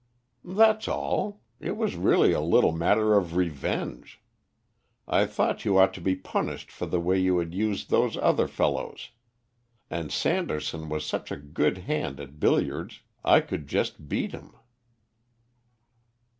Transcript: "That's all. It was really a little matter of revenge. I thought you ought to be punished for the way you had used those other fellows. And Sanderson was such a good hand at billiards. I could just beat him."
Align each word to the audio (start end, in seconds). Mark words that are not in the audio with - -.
"That's 0.43 0.87
all. 0.87 1.41
It 1.59 1.77
was 1.77 1.95
really 1.95 2.31
a 2.33 2.41
little 2.41 2.71
matter 2.71 3.13
of 3.13 3.35
revenge. 3.35 4.19
I 5.07 5.27
thought 5.27 5.63
you 5.63 5.77
ought 5.77 5.93
to 5.93 6.01
be 6.01 6.15
punished 6.15 6.71
for 6.71 6.87
the 6.87 6.99
way 6.99 7.19
you 7.19 7.37
had 7.37 7.53
used 7.53 7.91
those 7.91 8.17
other 8.17 8.47
fellows. 8.47 9.09
And 9.91 10.11
Sanderson 10.11 10.89
was 10.89 11.05
such 11.05 11.31
a 11.31 11.37
good 11.37 11.77
hand 11.85 12.19
at 12.19 12.39
billiards. 12.39 13.01
I 13.23 13.41
could 13.41 13.67
just 13.67 14.09
beat 14.09 14.31
him." 14.31 14.55